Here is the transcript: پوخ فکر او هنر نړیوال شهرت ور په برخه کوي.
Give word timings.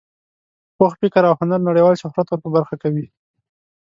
پوخ 0.77 0.93
فکر 1.01 1.23
او 1.29 1.33
هنر 1.39 1.59
نړیوال 1.69 1.95
شهرت 2.01 2.27
ور 2.29 2.39
په 2.43 2.49
برخه 2.55 2.75
کوي. 2.83 3.05